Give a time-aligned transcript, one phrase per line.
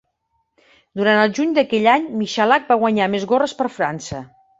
[1.01, 4.23] Durant el juny d'aquell any, Michalak va guanyar més gorres per França.